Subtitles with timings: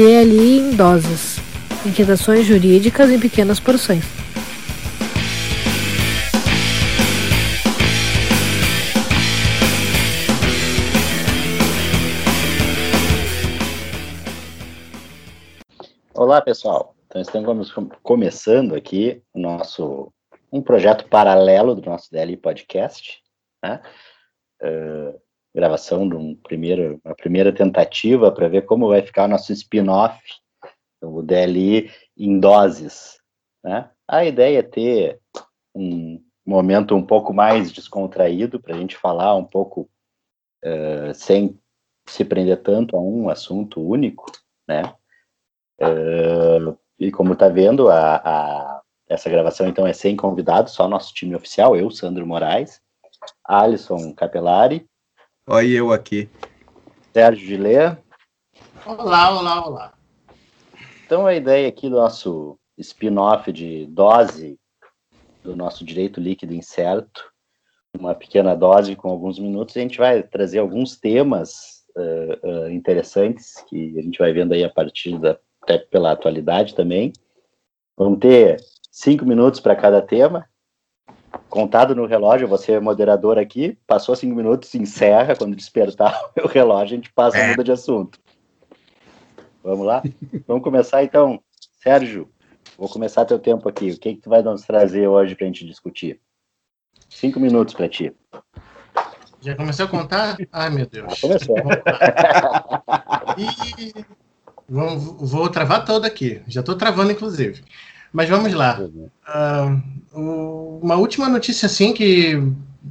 [0.00, 1.36] ter ali em doses,
[1.84, 4.02] inquietações jurídicas em pequenas porções.
[16.14, 16.94] Olá, pessoal.
[17.06, 17.70] Então, estamos
[18.02, 20.10] começando aqui o nosso
[20.50, 23.22] um projeto paralelo do nosso DLI Podcast,
[23.62, 23.82] né?
[24.62, 25.20] Uh,
[25.54, 30.20] gravação de um primeiro, uma primeira tentativa para ver como vai ficar nosso spin-off,
[31.02, 33.18] o DLI em doses,
[33.64, 33.90] né?
[34.06, 35.20] A ideia é ter
[35.74, 39.88] um momento um pouco mais descontraído para a gente falar um pouco
[40.64, 41.58] uh, sem
[42.08, 44.26] se prender tanto a um assunto único,
[44.68, 44.82] né?
[45.80, 51.14] Uh, e como está vendo, a, a, essa gravação então é sem convidado, só nosso
[51.14, 52.80] time oficial, eu, Sandro Moraes,
[53.44, 54.86] Alisson Capelari.
[55.52, 56.30] Oi, eu aqui.
[57.12, 58.00] Sérgio Gilea.
[58.86, 59.94] Olá, olá, olá.
[61.04, 64.56] Então a ideia aqui do nosso spin-off de dose
[65.42, 67.32] do nosso direito líquido incerto,
[67.98, 73.60] uma pequena dose com alguns minutos, a gente vai trazer alguns temas uh, uh, interessantes
[73.68, 77.12] que a gente vai vendo aí a partir da até pela atualidade também.
[77.96, 80.48] Vamos ter cinco minutos para cada tema.
[81.50, 86.94] Contado no relógio, você é moderador aqui, passou cinco minutos, encerra, quando despertar o relógio,
[86.94, 88.18] a gente passa e muda de assunto.
[89.62, 90.02] Vamos lá?
[90.46, 91.42] Vamos começar então.
[91.82, 92.30] Sérgio,
[92.78, 93.90] vou começar teu tempo aqui.
[93.90, 96.20] O que, que tu vai nos trazer hoje para a gente discutir?
[97.08, 98.14] Cinco minutos para ti.
[99.40, 100.36] Já começou a contar?
[100.52, 101.18] Ai, meu Deus.
[101.18, 101.56] Já começou.
[103.36, 104.04] e
[104.70, 106.40] Vou, vou travar todo aqui.
[106.46, 107.64] Já estou travando, inclusive.
[108.12, 108.78] Mas vamos lá.
[108.80, 112.40] Uh, uma última notícia, assim, que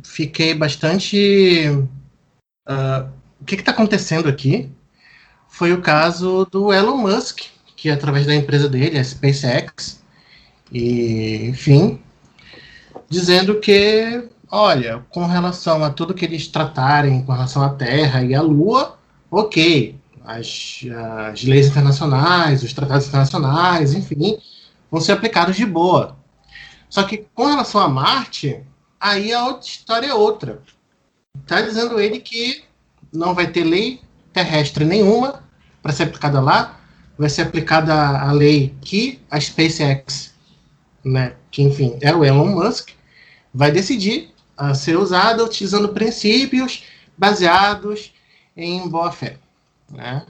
[0.04, 1.68] fiquei bastante.
[2.68, 3.10] Uh,
[3.42, 4.72] o que está acontecendo aqui?
[5.48, 7.42] Foi o caso do Elon Musk,
[7.76, 10.02] que através da empresa dele, a SpaceX,
[10.72, 12.00] e, enfim,
[13.10, 18.36] dizendo que, olha, com relação a tudo que eles tratarem com relação à Terra e
[18.36, 18.98] à Lua,
[19.32, 20.82] ok, as,
[21.32, 24.38] as leis internacionais, os tratados internacionais, enfim,
[24.92, 26.18] vão ser aplicados de boa.
[26.90, 28.64] Só que com relação a Marte,
[29.00, 30.62] aí a outra história é outra.
[31.42, 32.64] Está dizendo ele que
[33.14, 34.02] não vai ter lei
[34.34, 35.44] terrestre nenhuma
[35.82, 36.80] para ser aplicada lá,
[37.18, 40.34] vai ser aplicada a lei que a SpaceX,
[41.04, 42.90] né, que enfim é o Elon Musk,
[43.54, 46.84] vai decidir a ser usada utilizando princípios
[47.18, 48.14] baseados
[48.56, 49.38] em boa fé.
[49.90, 50.26] Né?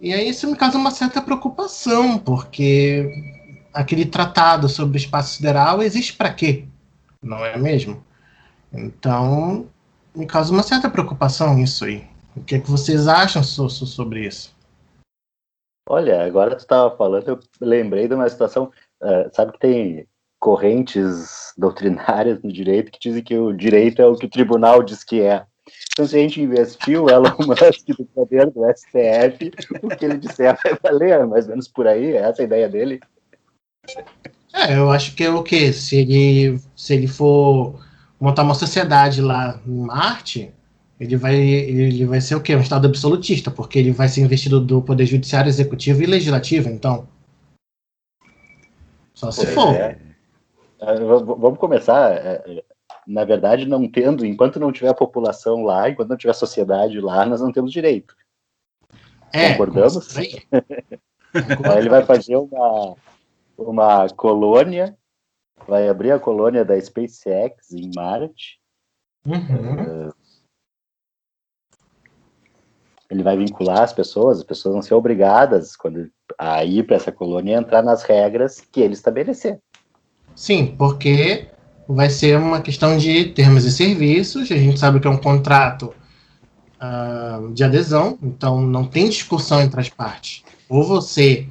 [0.00, 3.33] E aí isso me causa uma certa preocupação, porque
[3.74, 6.66] aquele tratado sobre o espaço sideral existe para quê?
[7.20, 8.04] Não é mesmo?
[8.72, 9.68] Então,
[10.14, 12.06] me causa uma certa preocupação isso aí.
[12.36, 14.54] O que, é que vocês acham so, so, sobre isso?
[15.88, 20.08] Olha, agora tu estava falando, eu lembrei de uma situação, uh, sabe que tem
[20.40, 25.04] correntes doutrinárias no direito que dizem que o direito é o que o tribunal diz
[25.04, 25.44] que é.
[25.92, 29.52] Então, se a gente investir o Elon Musk do poder do STF,
[29.82, 32.44] o que ele disser vai valer, é mais ou menos por aí, é essa a
[32.44, 33.00] ideia dele.
[34.52, 35.72] É, eu acho que é o quê?
[35.72, 37.80] Se ele, se ele for
[38.20, 40.52] montar uma sociedade lá em Marte,
[40.98, 42.54] ele vai, ele vai ser o quê?
[42.54, 47.08] Um Estado absolutista, porque ele vai ser investido do Poder Judiciário, Executivo e Legislativo, então.
[49.12, 49.74] Só se pois for.
[49.74, 49.98] É.
[50.80, 52.62] é vamos começar é,
[53.06, 57.40] na verdade, não tendo, enquanto não tiver população lá, enquanto não tiver sociedade lá, nós
[57.40, 58.16] não temos direito.
[59.32, 60.16] É, Concordamos?
[60.16, 62.94] Aí ele vai fazer uma,
[63.56, 64.96] uma colônia,
[65.66, 68.58] vai abrir a colônia da SpaceX em Marte.
[69.26, 70.08] Uhum.
[70.08, 70.14] Uh,
[73.10, 77.12] ele vai vincular as pessoas, as pessoas vão ser obrigadas quando, a ir para essa
[77.12, 79.60] colônia entrar nas regras que ele estabelecer.
[80.34, 81.48] Sim, porque
[81.88, 84.50] vai ser uma questão de termos e serviços.
[84.50, 85.94] A gente sabe que é um contrato
[86.80, 90.42] uh, de adesão, então não tem discussão entre as partes.
[90.68, 91.46] Ou você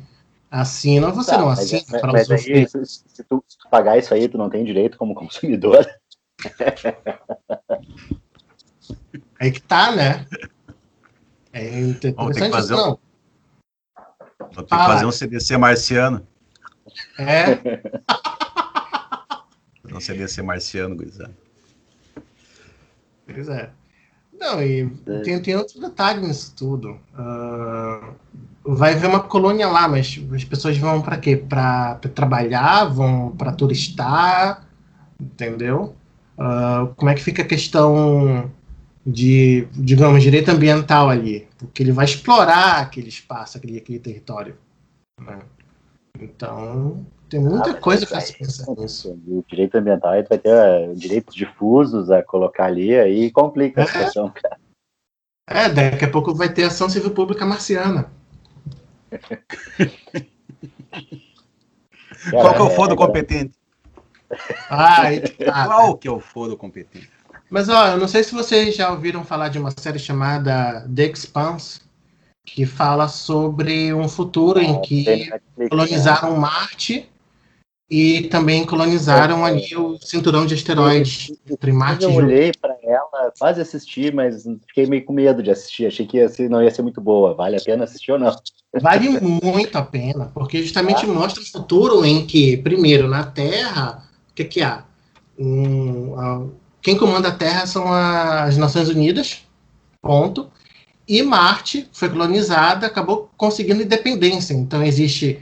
[0.54, 1.82] assina você tá, não assina.
[1.90, 4.64] Mas, para mas aí, se, se, tu, se tu pagar isso aí, tu não tem
[4.64, 5.86] direito como consumidor.
[9.40, 10.28] Aí que tá, né?
[11.52, 12.94] É interessante ter que fazer não.
[12.94, 12.98] Um...
[14.54, 16.28] Vou ter que fazer um CDC marciano.
[17.18, 17.82] É.
[19.90, 21.36] Não seria ser marciano, gurizada.
[23.26, 23.72] Pois é.
[24.34, 25.20] Não, e é.
[25.22, 27.00] tem, tem outro detalhe nisso tudo.
[27.14, 28.14] Uh,
[28.66, 31.38] vai haver uma colônia lá, mas as pessoas vão para quê?
[31.38, 34.66] Para trabalhar, vão para turistar,
[35.20, 35.96] entendeu?
[36.38, 38.50] Uh, como é que fica a questão
[39.06, 41.48] de, digamos, direito ambiental ali?
[41.66, 44.58] porque ele vai explorar aquele espaço, aquele, aquele território.
[45.20, 45.40] Né?
[46.20, 49.20] Então, tem muita ah, coisa para se pensar nisso.
[49.28, 53.88] O direito ambiental vai ter uh, direitos difusos a colocar ali, aí complica a é.
[53.88, 54.60] situação, cara.
[55.50, 58.12] É, daqui a pouco vai ter ação civil pública marciana.
[62.30, 63.54] Qual que é o foro competente?
[64.68, 65.04] Ah,
[65.46, 65.66] tá.
[65.68, 67.08] Qual que é o foro competente?
[67.52, 71.04] Mas, ó, eu não sei se vocês já ouviram falar de uma série chamada The
[71.04, 71.82] Expanse,
[72.44, 75.30] que fala sobre um futuro em que
[75.70, 77.08] colonizaram Marte
[77.94, 83.32] e também colonizaram ali o cinturão de asteroides entre Marte e Eu olhei para ela,
[83.38, 85.86] quase assisti, mas fiquei meio com medo de assistir.
[85.86, 87.36] Achei que ia ser, não ia ser muito boa.
[87.36, 88.36] Vale a pena assistir ou não?
[88.82, 91.08] Vale muito a pena, porque justamente ah.
[91.08, 94.86] mostra um futuro em que, primeiro, na Terra, o que, que há?
[95.38, 96.50] Um,
[96.82, 99.46] quem comanda a Terra são as Nações Unidas,
[100.02, 100.50] ponto.
[101.08, 104.56] E Marte foi colonizada, acabou conseguindo independência.
[104.56, 105.40] Então existe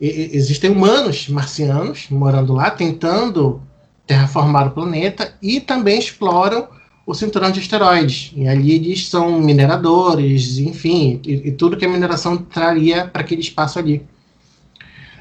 [0.00, 3.60] existem humanos marcianos morando lá, tentando
[4.06, 6.68] terraformar o planeta e também exploram
[7.06, 8.32] o cinturão de asteroides.
[8.36, 13.40] E ali eles são mineradores, enfim, e, e tudo que a mineração traria para aquele
[13.40, 14.06] espaço ali.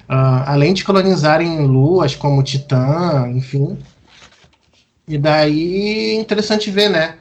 [0.09, 3.77] Uh, além de colonizarem luas como Titã, enfim,
[5.07, 7.17] e daí interessante ver, né?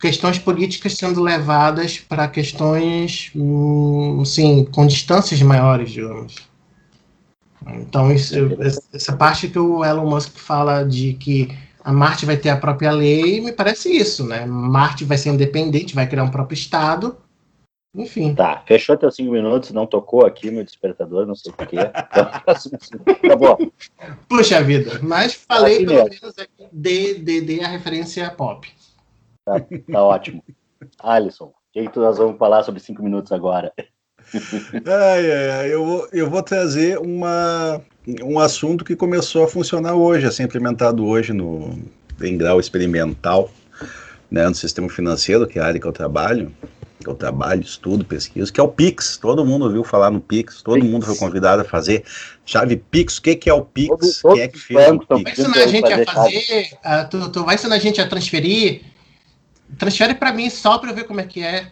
[0.00, 6.49] Questões políticas sendo levadas para questões, hum, sim, com distâncias maiores, digamos.
[7.66, 8.34] Então, isso,
[8.92, 12.90] essa parte que o Elon Musk fala de que a Marte vai ter a própria
[12.90, 14.46] lei, me parece isso, né?
[14.46, 17.16] Marte vai ser independente, vai criar um próprio Estado,
[17.94, 18.34] enfim.
[18.34, 21.76] Tá, fechou teus cinco minutos, não tocou aqui meu despertador, não sei porquê.
[21.76, 22.30] Então,
[23.24, 23.72] acabou.
[24.28, 26.20] Puxa vida, mas falei assim pelo mesmo.
[26.22, 28.70] menos aqui de, de, de a referência pop.
[29.44, 30.44] Tá, tá ótimo.
[31.00, 33.72] Alisson, o que, que nós vamos falar sobre cinco minutos agora?
[34.86, 37.80] Ai, ai, ai, eu, vou, eu vou trazer uma,
[38.22, 41.78] um assunto que começou a funcionar hoje, a ser implementado hoje no,
[42.20, 43.50] em grau experimental
[44.30, 46.52] né, no sistema financeiro, que é a área que eu trabalho,
[47.04, 49.16] eu trabalho, estudo, pesquiso, que é o Pix.
[49.16, 50.86] Todo mundo ouviu falar no Pix, todo Pix.
[50.86, 52.04] mundo foi convidado a fazer.
[52.44, 53.88] Chave Pix, o que, que é o Pix?
[53.88, 55.08] Todo, todo Quem é que fez o Pix?
[55.08, 58.82] Vai ensinar a gente a fazer, uh, tu, tu vai ensinar a gente a transferir.
[59.78, 61.70] Transfere para mim só para eu ver como é que é.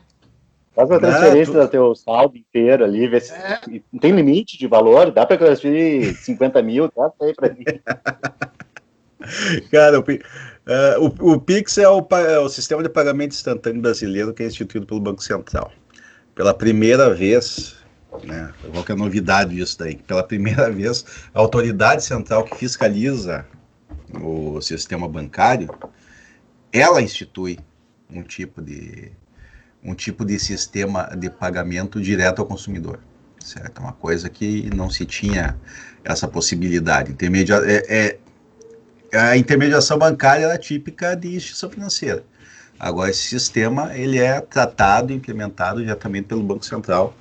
[0.78, 3.60] Faz uma transferência do teu saldo inteiro ali, vê se é.
[4.00, 7.64] tem limite de valor, dá para transferir 50 mil, dá aí para mim.
[9.72, 10.04] Cara, o,
[10.69, 14.46] Uh, o, o, Pix é o, é o, sistema de pagamento instantâneo brasileiro que é
[14.46, 15.72] instituído pelo Banco Central.
[16.34, 17.78] Pela primeira vez,
[18.22, 19.96] né, qual que é a novidade disso daí?
[19.96, 23.46] Pela primeira vez, a autoridade central que fiscaliza
[24.20, 25.70] o sistema bancário,
[26.70, 27.58] ela institui
[28.10, 29.10] um tipo de
[29.82, 33.00] um tipo de sistema de pagamento direto ao consumidor,
[33.38, 33.78] certo?
[33.78, 35.56] É uma coisa que não se tinha
[36.04, 37.12] essa possibilidade.
[37.12, 38.19] Intermedia é,
[39.12, 42.22] é a intermediação bancária é típica de instituição financeira.
[42.78, 47.14] Agora, esse sistema ele é tratado e implementado diretamente pelo Banco Central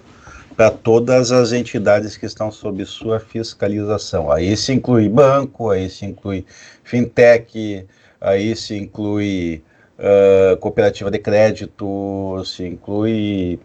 [0.56, 4.32] para todas as entidades que estão sob sua fiscalização.
[4.32, 6.46] Aí se inclui banco, aí se inclui
[6.84, 7.86] fintech,
[8.20, 9.64] aí se inclui
[9.98, 13.60] uh, cooperativa de crédito, se inclui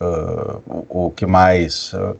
[0.00, 1.92] uh, o, o, que mais?
[1.92, 2.16] Uh,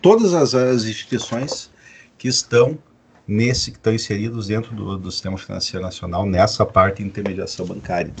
[0.00, 1.70] todas as, as instituições
[2.16, 2.78] que estão
[3.26, 8.12] nesse que estão inseridos dentro do, do sistema financeiro nacional nessa parte de intermediação bancária.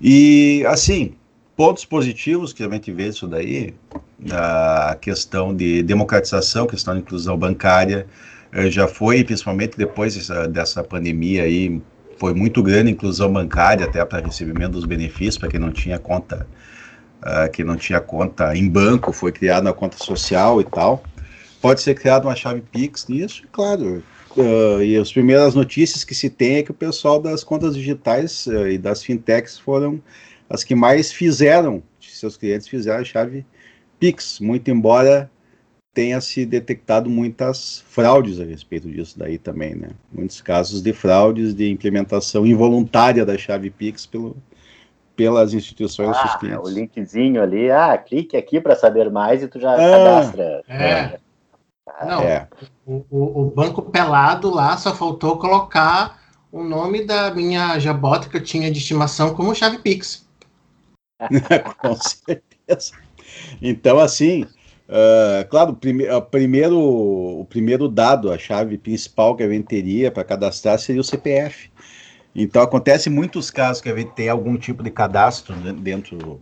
[0.00, 1.14] E assim,
[1.56, 3.74] pontos positivos que a gente vê isso daí,
[4.30, 8.06] a questão de democratização, questão de inclusão bancária,
[8.52, 11.80] eh, já foi, principalmente depois dessa, dessa pandemia aí,
[12.22, 15.98] foi muito grande a inclusão bancária até para recebimento dos benefícios para quem não tinha
[15.98, 16.46] conta,
[17.20, 21.02] uh, que não tinha conta em banco, foi criada uma conta social e tal
[21.60, 24.02] pode ser criada uma chave Pix nisso, claro.
[24.36, 28.46] Uh, e as primeiras notícias que se tem é que o pessoal das contas digitais
[28.46, 30.02] uh, e das fintechs foram
[30.48, 33.46] as que mais fizeram, seus clientes fizeram a chave
[34.00, 35.30] Pix, muito embora
[35.94, 39.90] tenha se detectado muitas fraudes a respeito disso daí também, né?
[40.10, 44.36] Muitos casos de fraudes de implementação involuntária da chave Pix pelo,
[45.14, 46.68] pelas instituições ah, dos clientes.
[46.68, 50.62] O linkzinho ali, ah, clique aqui para saber mais e tu já ah, cadastra.
[50.66, 50.84] É.
[50.84, 51.20] é.
[52.06, 52.48] Não, é.
[52.86, 56.20] o, o, o, banco pelado lá só faltou colocar
[56.50, 60.26] o nome da minha jabota que eu tinha de estimação como chave Pix.
[61.78, 62.92] Com certeza.
[63.60, 64.46] Então, assim,
[64.92, 70.10] uh, claro, prime uh, primeiro, o primeiro dado, a chave principal que a gente teria
[70.10, 71.70] para cadastrar seria o CPF.
[72.34, 76.38] Então acontece muitos casos que a gente tem algum tipo de cadastro dentro,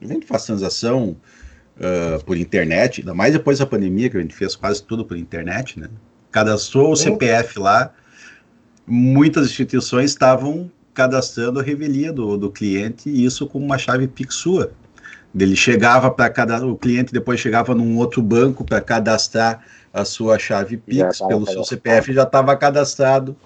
[0.00, 1.16] dentro de faz transação
[1.76, 5.16] uh, por internet, ainda mais depois da pandemia, que a gente fez quase tudo por
[5.16, 5.88] internet, né?
[6.30, 7.92] Cadastrou o CPF lá,
[8.86, 14.36] muitas instituições estavam cadastrando a revelia do, do cliente, e isso com uma chave Pix
[14.36, 14.72] sua.
[15.34, 20.38] Ele chegava para cada o cliente depois chegava num outro banco para cadastrar a sua
[20.38, 23.36] chave Pix pelo seu CPF já estava cadastrado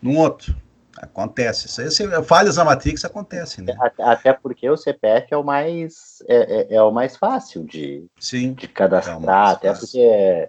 [0.00, 0.54] num outro.
[0.96, 1.66] Acontece.
[1.66, 3.74] Isso aí, falhas na Matrix acontecem, né?
[3.98, 8.52] Até porque o CPF é o mais é, é, é o mais fácil de, Sim,
[8.52, 10.48] de cadastrar, é até porque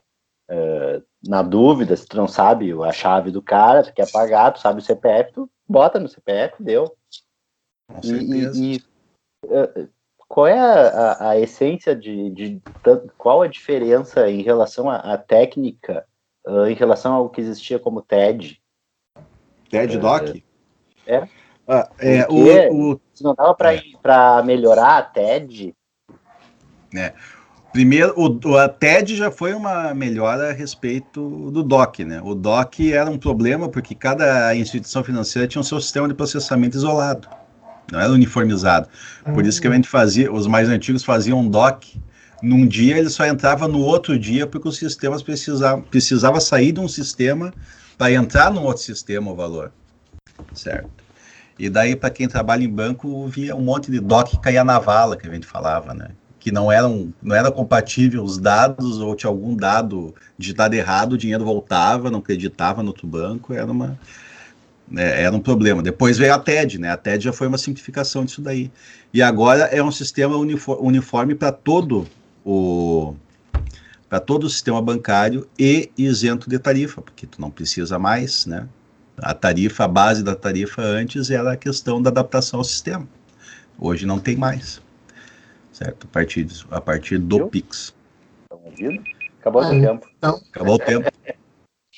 [0.49, 4.59] é, na dúvida, se tu não sabe a chave do cara, tu quer pagar, tu
[4.59, 6.95] sabe o CPF, tu bota no CPF, deu.
[7.87, 8.59] Com certeza.
[8.59, 9.89] E, e, e
[10.33, 12.61] qual é a, a, a essência de, de,
[13.19, 16.03] qual a diferença em relação à técnica,
[16.47, 18.59] uh, em relação ao que existia como TED?
[19.69, 20.35] TED Doc?
[21.05, 21.27] É.
[21.67, 24.43] Ah, é o, não dava para é.
[24.43, 25.75] melhorar a TED?
[26.95, 27.13] É.
[27.71, 32.19] Primeiro, o, a TED já foi uma melhora a respeito do DOC, né?
[32.23, 36.75] O DOC era um problema porque cada instituição financeira tinha o seu sistema de processamento
[36.75, 37.29] isolado,
[37.91, 38.87] não era uniformizado.
[39.33, 42.01] Por isso que a gente fazia, os mais antigos faziam um DOC.
[42.41, 46.79] Num dia ele só entrava no outro dia porque os sistemas precisavam precisava sair de
[46.79, 47.53] um sistema
[47.97, 49.71] para entrar num outro sistema o valor,
[50.53, 50.89] certo?
[51.57, 54.77] E daí para quem trabalha em banco via um monte de DOC que caía na
[54.77, 56.09] vala que a gente falava, né?
[56.43, 61.17] que não eram não era compatível os dados ou tinha algum dado digitado errado, o
[61.17, 63.97] dinheiro voltava, não acreditava no outro banco, era uma
[64.93, 65.83] né, era um problema.
[65.83, 66.91] Depois veio a TED, né?
[66.91, 68.71] A TED já foi uma simplificação disso daí.
[69.13, 72.07] E agora é um sistema uniforme para todo
[72.45, 73.15] o
[74.07, 78.67] para todo o sistema bancário e isento de tarifa, porque tu não precisa mais, né?
[79.17, 83.07] A tarifa, a base da tarifa antes era a questão da adaptação ao sistema.
[83.79, 84.83] Hoje não tem mais
[85.73, 86.07] certo?
[86.07, 87.47] A partir, a partir do Viu?
[87.50, 87.93] Pix.
[89.39, 90.07] Acabou ah, o tempo.
[90.17, 91.12] Então, Acabou o tempo.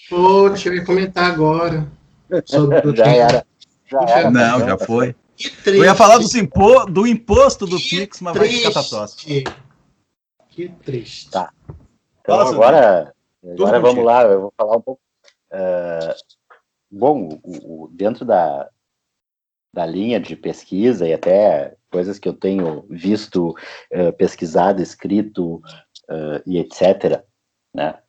[0.09, 1.87] Poxa, eu ia comentar agora.
[2.45, 3.45] Sobre já, era,
[3.85, 4.31] já era.
[4.31, 5.15] Não, já foi.
[5.65, 8.63] Eu ia falar dos impo do imposto do que Pix, mas triste.
[8.63, 9.43] vai ficar catástrofe.
[10.49, 11.29] Que triste.
[11.29, 11.51] Tá.
[12.21, 13.13] Então Fala, agora,
[13.43, 15.01] agora vamos lá, eu vou falar um pouco.
[15.51, 16.15] Uh,
[16.89, 18.69] bom, o, o, dentro da,
[19.73, 25.55] da linha de pesquisa e até coisas que eu tenho visto, uh, pesquisado, escrito
[26.09, 27.23] uh, e etc.,
[27.73, 27.99] né?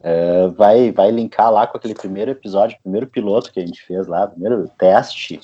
[0.00, 4.06] Uh, vai, vai linkar lá com aquele primeiro episódio, primeiro piloto que a gente fez
[4.06, 5.40] lá, primeiro teste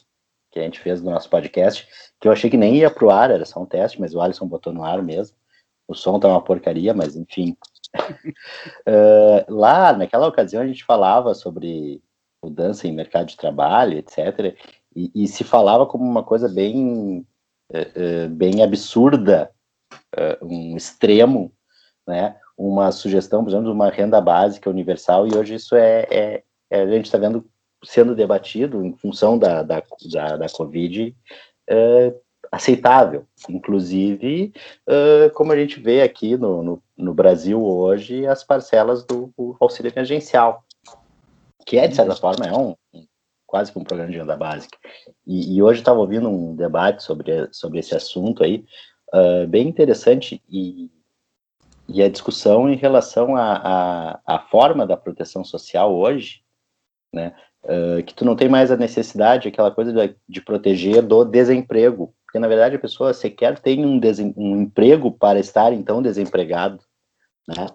[0.51, 1.89] que a gente fez no nosso podcast,
[2.21, 4.47] que eu achei que nem ia pro ar, era só um teste, mas o Alisson
[4.47, 5.37] botou no ar mesmo.
[5.87, 7.57] O som tá uma porcaria, mas enfim.
[9.49, 12.03] lá, naquela ocasião, a gente falava sobre
[12.43, 14.57] mudança em mercado de trabalho, etc.
[14.95, 17.27] E, e se falava como uma coisa bem,
[17.73, 19.51] é, bem absurda,
[20.43, 21.53] um extremo,
[22.07, 22.37] né?
[22.63, 26.83] Uma sugestão, por exemplo, de uma renda básica universal, e hoje isso é, é, é
[26.83, 27.49] a gente está vendo
[27.83, 31.17] sendo debatido em função da, da, da, da Covid,
[31.67, 32.15] é,
[32.53, 33.25] aceitável.
[33.49, 34.53] Inclusive,
[35.33, 40.63] como a gente vê aqui no, no, no, Brasil hoje, as parcelas do auxílio emergencial,
[41.65, 42.75] que é, de certa forma, é um,
[43.47, 44.77] quase que um programa de renda básica.
[45.27, 48.65] E, e hoje estava ouvindo um debate sobre, sobre esse assunto aí,
[49.15, 50.91] uh, bem interessante, e,
[51.93, 56.43] e a discussão em relação à a, forma da proteção social hoje,
[57.13, 61.25] né, uh, que tu não tem mais a necessidade, aquela coisa de, de, proteger do
[61.25, 64.01] desemprego, porque na verdade a pessoa sequer tem um,
[64.37, 66.83] um emprego para estar então desempregado,
[67.49, 67.67] né,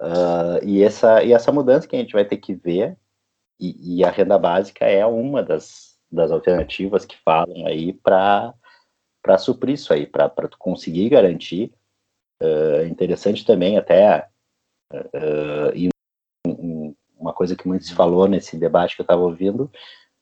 [0.00, 2.96] uh, e, essa, e essa mudança que a gente vai ter que ver
[3.60, 8.54] e, e a renda básica é uma das, das alternativas que falam aí para
[9.38, 11.74] suprir isso aí, para tu conseguir garantir.
[12.42, 14.26] Uh, interessante também até
[14.94, 15.90] uh, e
[16.46, 19.70] um, uma coisa que muito se falou nesse debate que eu estava ouvindo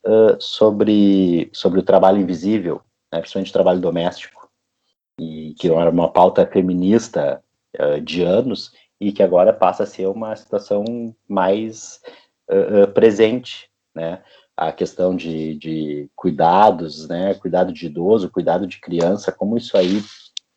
[0.04, 2.82] uh, sobre, sobre o trabalho invisível,
[3.12, 4.50] né, principalmente o trabalho doméstico,
[5.20, 7.42] e que era uma pauta feminista
[8.02, 12.00] de anos e que agora passa a ser uma situação mais
[12.94, 14.22] presente, né?
[14.56, 17.34] A questão de, de cuidados, né?
[17.34, 20.02] Cuidado de idoso, cuidado de criança, como isso aí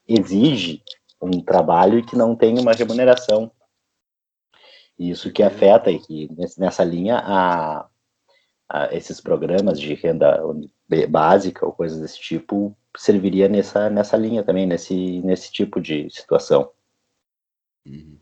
[0.07, 0.81] exige
[1.21, 3.51] um trabalho e que não tem uma remuneração.
[4.97, 7.87] Isso que afeta, e que nessa linha, a,
[8.69, 10.41] a esses programas de renda
[11.09, 16.71] básica ou coisas desse tipo serviria nessa, nessa linha também, nesse, nesse tipo de situação.
[17.85, 18.17] Uhum.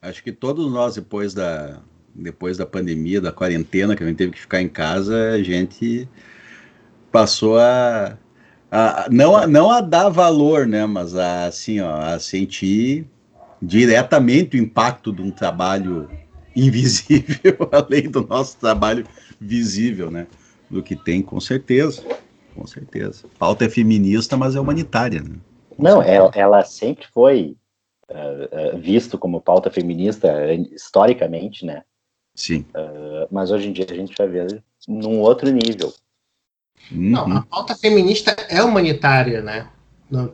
[0.00, 1.82] Acho que todos nós, depois da,
[2.14, 6.08] depois da pandemia, da quarentena, que a gente teve que ficar em casa, a gente
[7.10, 8.16] passou a,
[8.70, 13.06] a, não, a, não a dar valor, né, mas a, assim, ó, a sentir
[13.60, 16.08] diretamente o impacto de um trabalho
[16.54, 19.06] invisível, além do nosso trabalho
[19.40, 20.26] visível, né?
[20.70, 22.02] Do que tem, com certeza,
[22.54, 23.24] com certeza.
[23.38, 25.36] Pauta é feminista, mas é humanitária, né?
[25.78, 27.56] Não, ela, ela, sempre foi
[28.08, 31.82] uh, uh, visto como pauta feminista historicamente, né?
[32.34, 32.64] Sim.
[32.74, 35.92] Uh, mas hoje em dia a gente vai ver num outro nível.
[36.90, 37.10] Uhum.
[37.10, 39.66] Não, a pauta feminista é humanitária, né?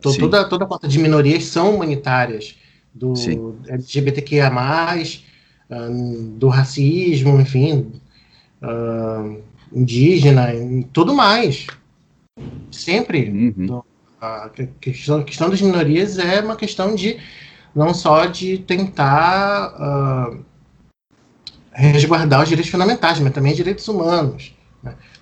[0.01, 2.57] Toda, toda a pauta de minorias são humanitárias.
[2.93, 3.55] Do Sim.
[3.69, 4.51] LGBTQIA,
[6.37, 7.93] do racismo, enfim,
[8.63, 9.41] uh,
[9.73, 10.49] indígena,
[10.93, 11.67] tudo mais.
[12.71, 13.31] Sempre.
[13.31, 13.83] Uhum.
[14.21, 17.19] A questão, a questão das minorias é uma questão de
[17.75, 20.45] não só de tentar uh,
[21.73, 24.55] resguardar os direitos fundamentais, mas também direitos humanos.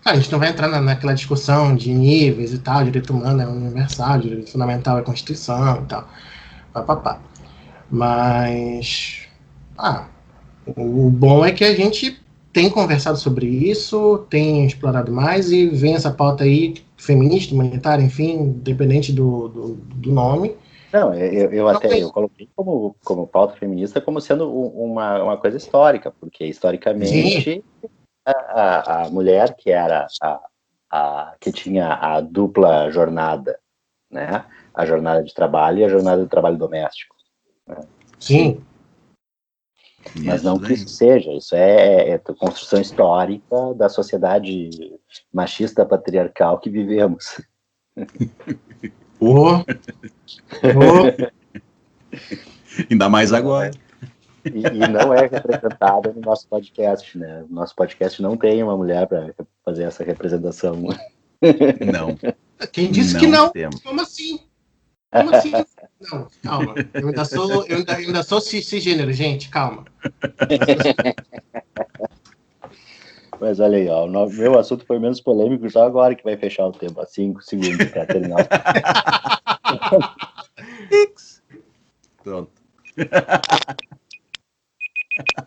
[0.02, 3.42] Claro, a gente não vai entrar na, naquela discussão de níveis e tal, direito humano
[3.42, 6.08] é universal, direito fundamental é Constituição e tal.
[6.72, 7.20] Pá, pá, pá.
[7.90, 9.26] Mas.
[9.76, 10.06] Ah,
[10.76, 12.20] o bom é que a gente
[12.52, 18.32] tem conversado sobre isso, tem explorado mais e vem essa pauta aí, feminista, humanitária, enfim,
[18.40, 20.56] independente do, do, do nome.
[20.92, 25.56] Não, eu, eu até eu coloquei como, como pauta feminista como sendo uma, uma coisa
[25.56, 27.86] histórica, porque historicamente a,
[28.30, 30.40] a, a, mulher que era a,
[30.90, 33.58] a, que tinha a dupla jornada,
[34.10, 34.44] né?
[34.74, 37.14] A jornada de trabalho e a jornada de trabalho doméstico.
[37.66, 37.76] Né?
[38.18, 38.64] Sim.
[40.24, 44.70] Mas não que isso seja, isso é, é, construção histórica da sociedade
[45.32, 47.40] machista patriarcal que vivemos.
[49.20, 49.64] Oh.
[50.62, 51.30] oh.
[52.90, 53.72] Ainda mais agora.
[54.44, 57.44] E, e, não é representada no nosso podcast, né?
[57.48, 59.34] O nosso podcast não tem uma mulher para
[59.64, 60.76] fazer essa representação.
[60.76, 62.16] Não.
[62.72, 63.50] Quem disse não que não?
[63.50, 63.82] Temos.
[63.82, 64.40] Como assim?
[65.10, 65.52] Como assim?
[66.10, 66.74] Não, calma.
[66.92, 69.84] Eu ainda sou, eu ainda, ainda sou cisgênero, gente, calma.
[73.40, 76.66] Mas olha aí, ó, o meu assunto foi menos polêmico, só agora que vai fechar
[76.66, 78.48] o tempo, há cinco segundos para terminar.
[82.22, 82.50] Pronto.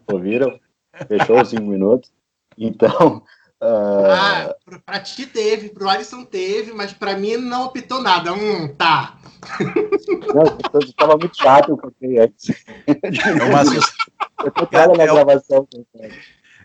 [0.08, 0.60] Ouviram?
[1.08, 2.12] Fechou os cinco minutos.
[2.58, 3.24] Então,
[3.62, 4.10] Uh...
[4.10, 8.34] Ah, pra ti teve, pro Alisson teve, mas pra mim não optou nada.
[8.34, 9.20] Hum, tá.
[10.34, 12.50] Não, estava muito chato o que eu antes.
[12.88, 13.62] É uma,
[14.46, 15.68] eu na é, gravação.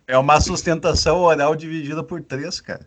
[0.07, 2.87] É uma sustentação oral dividida por três, cara.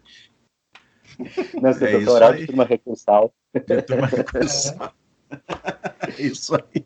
[1.62, 3.33] Não, sustentação é oral de turma recursal.
[3.53, 4.93] De turma recursal.
[6.07, 6.85] É isso aí.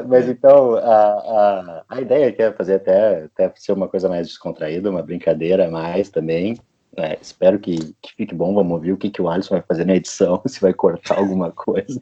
[0.00, 4.08] Uh, mas então, a, a, a ideia aqui é fazer até, até ser uma coisa
[4.08, 6.56] mais descontraída, uma brincadeira mais também.
[6.96, 8.54] É, espero que, que, fique bom.
[8.54, 11.52] Vamos ouvir o que, que o Alisson vai fazer na edição, se vai cortar alguma
[11.52, 12.00] coisa.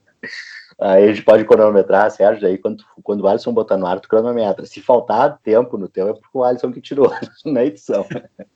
[0.80, 4.08] aí a gente pode cronometrar, Sérgio, aí quando, quando o Alisson botar no ar, tu
[4.08, 4.64] cronometra.
[4.64, 7.12] Se faltar tempo no teu, é porque o Alisson que tirou
[7.44, 8.06] na edição.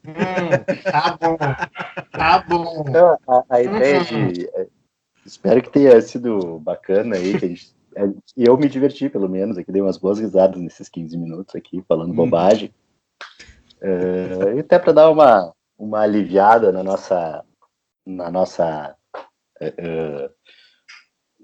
[0.06, 1.36] Hum, tá bom,
[2.10, 2.84] tá bom.
[2.88, 4.46] Então, a, a ideia de...
[4.54, 4.66] É,
[5.26, 7.77] espero que tenha sido bacana aí, que a gente é,
[8.36, 11.82] e eu me diverti, pelo menos, aqui dei umas boas risadas nesses 15 minutos aqui,
[11.88, 12.16] falando hum.
[12.16, 12.72] bobagem.
[13.80, 17.44] Uh, e até para dar uma, uma aliviada na nossa,
[18.04, 18.96] na nossa
[19.62, 20.30] uh,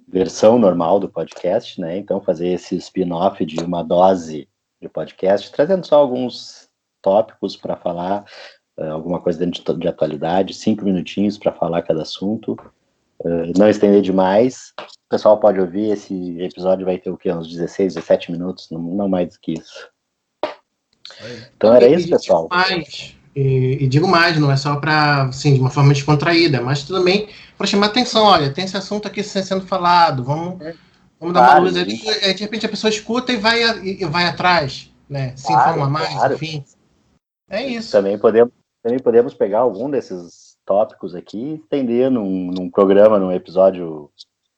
[0.09, 1.97] versão normal do podcast, né?
[1.97, 4.49] Então, fazer esse spin-off de uma dose
[4.81, 6.69] de podcast, trazendo só alguns
[7.01, 8.25] tópicos para falar,
[8.79, 12.57] uh, alguma coisa dentro de, de atualidade, cinco minutinhos para falar cada assunto.
[13.57, 14.75] não estender demais,
[15.15, 17.33] pessoal pode ouvir, esse episódio vai ter o quê?
[17.33, 19.89] Uns 16, 17 minutos, não, não mais do que isso.
[21.57, 22.49] Então era isso, pessoal.
[22.51, 26.83] Mais, e, e, digo mais, não é só para, assim, de uma forma descontraída, mas
[26.83, 30.75] também para chamar atenção, olha, tem esse assunto aqui sendo falado, vamos, é.
[31.21, 31.75] vamos dar claro, uma luz.
[31.75, 35.33] De, de repente a pessoa escuta e vai, e vai atrás, né?
[35.37, 36.35] Se claro, informa mais, claro.
[36.35, 36.65] enfim.
[37.49, 37.93] É isso.
[37.93, 43.31] Também podemos, também podemos pegar algum desses tópicos aqui e estender num, num programa, num
[43.31, 44.11] episódio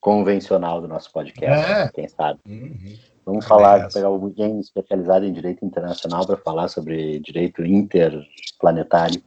[0.07, 1.91] convencional do nosso podcast, é.
[1.93, 2.39] quem sabe.
[2.47, 2.97] Uhum.
[3.25, 9.21] Vamos é falar, pegar alguém especializado em direito internacional para falar sobre direito interplanetário.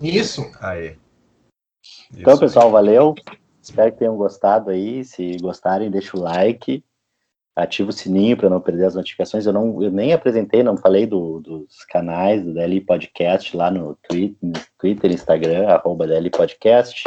[0.00, 0.48] Isso.
[0.60, 0.96] Aí.
[2.16, 3.16] Então, pessoal, valeu.
[3.60, 5.04] Espero que tenham gostado aí.
[5.04, 6.84] Se gostarem, deixa o like,
[7.56, 9.46] ativa o sininho para não perder as notificações.
[9.46, 13.98] Eu não, eu nem apresentei, não falei do, dos canais do DL Podcast lá no
[14.08, 17.02] Twitter, no Twitter Instagram, arroba DL Podcast,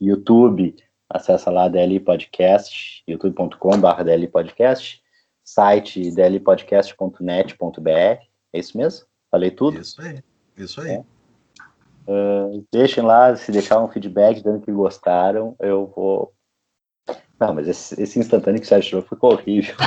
[0.00, 0.74] YouTube
[1.10, 5.02] acessa lá DL Podcast, youtube.com.br DL Podcast,
[5.44, 8.20] site dlpodcast.net.br, é
[8.54, 9.04] isso mesmo?
[9.30, 9.78] Falei tudo?
[9.80, 10.22] Isso aí,
[10.56, 10.92] isso aí.
[10.92, 11.04] É.
[12.06, 16.32] Uh, deixem lá, se deixar um feedback dando que gostaram, eu vou.
[17.38, 19.74] Não, mas esse, esse instantâneo que você achou ficou horrível.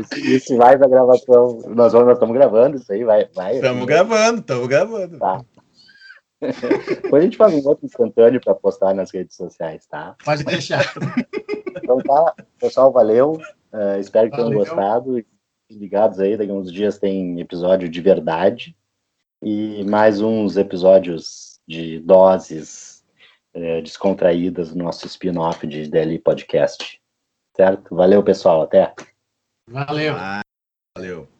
[0.00, 1.60] isso, isso vai pra gravação.
[1.68, 3.28] Nós, vamos, nós estamos gravando isso aí, vai.
[3.34, 5.18] vai estamos gravando, estamos gravando.
[5.18, 5.44] Tá.
[7.02, 10.16] Depois a gente faz um outro instantâneo para postar nas redes sociais, tá?
[10.24, 10.84] Pode deixar.
[11.76, 13.32] Então tá, pessoal, valeu.
[13.72, 14.50] Uh, espero que valeu.
[14.50, 15.24] tenham gostado.
[15.70, 18.76] Ligados aí, daqui a uns dias tem episódio de verdade.
[19.42, 23.04] E mais uns episódios de doses
[23.56, 27.00] uh, descontraídas no nosso spin-off de DLI Podcast.
[27.56, 27.94] Certo?
[27.94, 28.62] Valeu, pessoal.
[28.62, 28.94] Até.
[29.68, 30.14] Valeu.
[30.96, 31.31] Valeu.